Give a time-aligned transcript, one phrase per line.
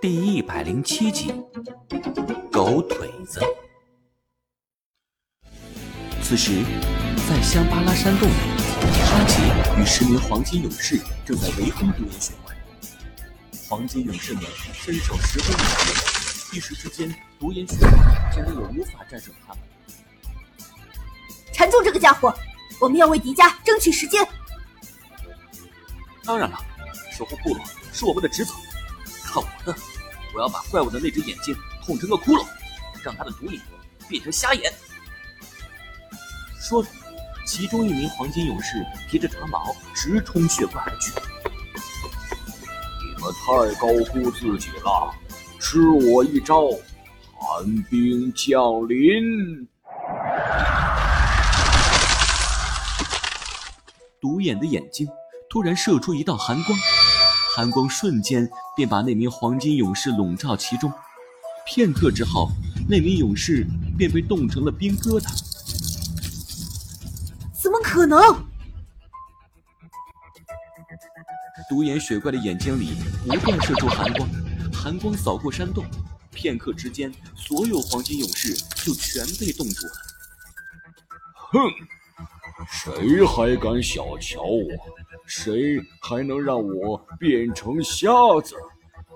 [0.00, 1.34] 第一百零七集，
[2.52, 3.40] 狗腿子。
[6.22, 6.62] 此时，
[7.28, 8.32] 在香巴拉山洞里，
[9.06, 9.42] 哈奇
[9.80, 12.54] 与十名黄金勇士正在围攻独眼雪怪。
[13.68, 17.90] 黄金勇士们身手十分敏捷，一时之间，独眼雪怪
[18.32, 19.62] 竟然也无法战胜他们。
[21.52, 22.32] 缠住这个家伙，
[22.80, 24.24] 我们要为迪迦争取时间。
[26.24, 26.56] 当然了，
[27.10, 28.52] 守护部落是我们的职责。
[29.38, 29.74] 我的！
[30.34, 32.46] 我要把怪物的那只眼睛捅成个窟窿，
[33.02, 33.60] 让他的独眼
[34.08, 34.72] 变成瞎眼。
[36.60, 36.88] 说着，
[37.46, 41.12] 其中一名黄金勇士提着长矛直冲血怪而去。
[43.00, 45.14] 你们太高估自己了！
[45.58, 46.68] 吃我一招，
[47.34, 49.66] 寒冰降临！
[54.20, 55.08] 独眼的眼睛
[55.48, 56.78] 突然射出一道寒光。
[57.58, 60.92] 寒光瞬间便把那名黄金勇士笼罩其中，
[61.66, 62.52] 片刻之后，
[62.88, 65.28] 那名勇士便被冻成了冰疙瘩。
[67.60, 68.20] 怎么可能？
[71.68, 72.92] 独眼雪怪的眼睛里
[73.26, 74.28] 不断射出寒光，
[74.72, 75.84] 寒光扫过山洞，
[76.30, 78.54] 片刻之间，所有黄金勇士
[78.84, 79.92] 就全被冻住了。
[81.34, 81.58] 哼，
[82.70, 84.64] 谁还敢小瞧我？
[85.26, 88.10] 谁还能让我变成瞎
[88.44, 88.54] 子？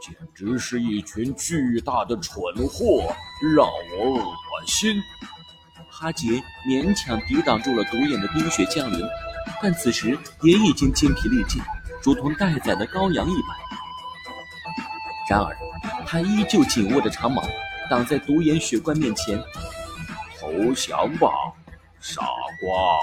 [0.00, 3.14] 简直是一群巨大的蠢货，
[3.54, 4.36] 让我恶
[4.66, 5.00] 心！
[5.88, 9.06] 哈杰勉强抵挡住了独眼的冰雪降临，
[9.62, 11.62] 但此时也已经筋疲力尽，
[12.02, 13.56] 如同待宰的羔羊一般。
[15.28, 15.56] 然而，
[16.04, 17.42] 他依旧紧握着长矛，
[17.88, 19.40] 挡在独眼雪怪面前。
[20.40, 21.28] 投降吧，
[22.00, 22.98] 傻瓜！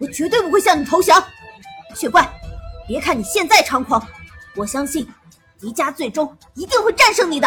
[0.00, 1.22] 我绝对不会向你投降，
[1.94, 2.26] 雪怪！
[2.88, 4.04] 别看你现在猖狂，
[4.56, 5.06] 我相信
[5.58, 7.46] 迪迦最终一定会战胜你的。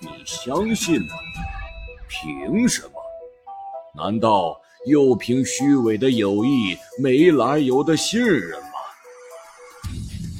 [0.00, 1.14] 你相信吗？
[2.08, 2.92] 凭什么？
[3.94, 8.68] 难道又凭虚伪的友谊、没来由的信任吗？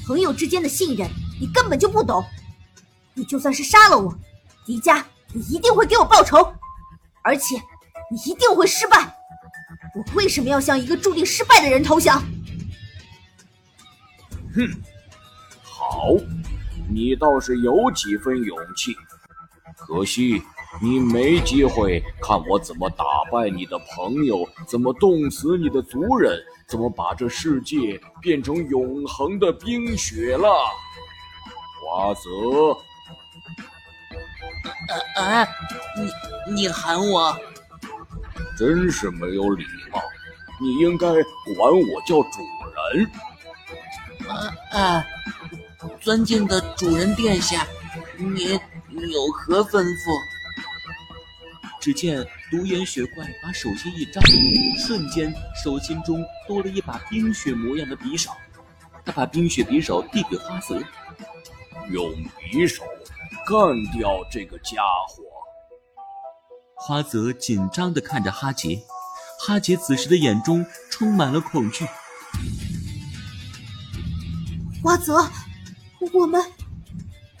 [0.05, 2.21] 朋友之间的信任，你根本就不懂。
[3.13, 4.13] 你就算是杀了我，
[4.65, 5.01] 迪迦
[5.33, 6.53] 也一定会给我报仇，
[7.23, 7.55] 而且
[8.11, 9.15] 你一定会失败。
[9.95, 12.21] 我为什么要向一个注定失败的人投降？
[14.55, 14.67] 哼，
[15.61, 16.09] 好，
[16.89, 18.95] 你倒是有几分勇气。
[19.75, 20.41] 可惜
[20.81, 30.47] 你没机会看我怎么打败你的朋友，怎么冻死你的族人，怎么把这世界变成永恒的冰雪了。
[31.85, 32.29] 花泽，
[34.89, 35.47] 啊啊！
[36.47, 37.37] 你你喊我？
[38.57, 40.01] 真是没有礼貌！
[40.61, 41.21] 你应该管
[41.57, 42.39] 我叫主
[42.93, 43.11] 人。
[44.29, 45.05] 啊啊！
[45.99, 47.67] 尊敬的主人殿下，
[48.17, 50.21] 您有何吩咐？
[51.81, 54.23] 只见独眼雪怪把手心一张，
[54.77, 58.31] 瞬间手心中多了一把冰雪模样的匕首。
[59.03, 60.81] 他把冰雪匕首递给花泽，
[61.89, 62.09] 用
[62.53, 62.83] 匕首
[63.45, 65.23] 干掉这个家伙。
[66.85, 68.83] 花泽紧张地看着哈杰，
[69.39, 71.87] 哈杰此时的眼中充满了恐惧。
[74.83, 75.25] 花泽，
[76.11, 76.43] 我们，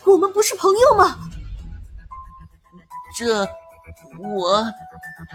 [0.05, 1.29] 我们不是朋友吗？
[3.17, 3.45] 这，
[4.17, 4.63] 我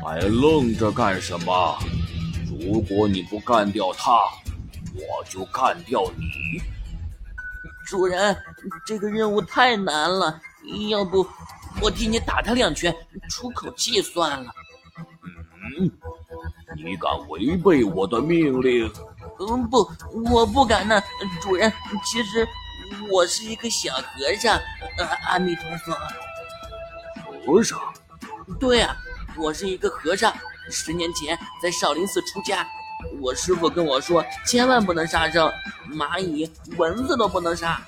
[0.03, 1.79] 还愣着干什么？
[2.63, 4.11] 如果你不干掉他，
[4.95, 6.63] 我就干掉你。
[7.87, 8.35] 主人，
[8.87, 10.41] 这个任务太难了，
[10.89, 11.29] 要不？
[11.81, 12.95] 我替你打他两拳，
[13.31, 14.53] 出口气算了。
[15.79, 15.91] 嗯，
[16.77, 18.91] 你敢违背我的命令？
[19.41, 19.89] 嗯，不，
[20.33, 21.01] 我不敢呢。
[21.41, 21.73] 主人，
[22.05, 22.47] 其实
[23.11, 24.59] 我是一个小和尚。
[25.29, 25.97] 阿弥陀佛。
[27.47, 27.79] 和尚？
[28.59, 28.97] 对啊，
[29.37, 30.35] 我是一个和尚。
[30.71, 32.67] 十年前在少林寺出家，
[33.21, 35.51] 我师傅跟我说，千万不能杀生，
[35.91, 37.81] 蚂蚁、蚊子都不能杀。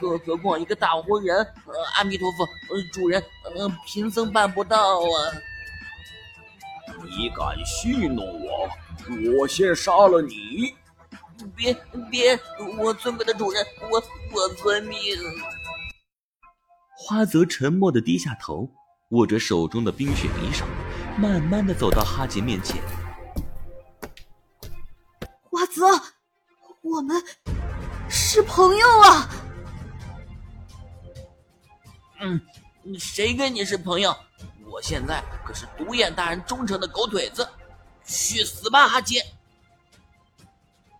[0.00, 3.22] 更何况一个大活人，呃，阿弥陀佛，呃，主人，
[3.56, 5.18] 呃，贫僧办不到啊！
[7.16, 8.68] 你敢戏弄我，
[9.38, 10.74] 我先杀了你！
[11.54, 11.74] 别
[12.10, 12.38] 别，
[12.78, 14.02] 我尊贵的主人，我
[14.32, 14.98] 我遵命。
[16.96, 18.68] 花泽沉默的低下头，
[19.10, 20.64] 握着手中的冰雪匕首，
[21.18, 22.82] 慢慢的走到哈杰面前。
[25.42, 25.82] 花泽，
[26.82, 27.22] 我们
[28.08, 29.28] 是朋友啊！
[32.20, 32.40] 嗯，
[32.98, 34.14] 谁跟你是朋友？
[34.70, 37.48] 我现在可是独眼大人忠诚的狗腿子，
[38.04, 39.24] 去死吧，哈杰！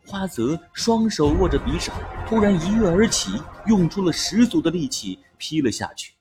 [0.06, 1.92] 花泽双手握着匕首，
[2.26, 3.32] 突然一跃而起，
[3.66, 6.14] 用出了十足的力气劈了下去。